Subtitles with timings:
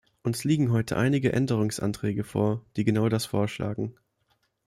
[0.23, 3.93] Uns liegen heute einige Änderungsanträge vor, die genau das vorschlagen.